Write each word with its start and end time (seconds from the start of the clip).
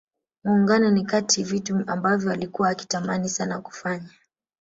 Muungano 0.43 0.91
ni 0.91 1.03
katika 1.05 1.49
vitu 1.49 1.83
ambavyo 1.87 2.31
alikua 2.31 2.69
akitamani 2.69 3.29
sana 3.29 3.61
kufanya 3.61 4.09